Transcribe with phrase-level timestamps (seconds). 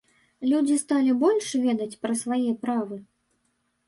[0.51, 2.99] Людзі сталі больш ведаць пра свае правы?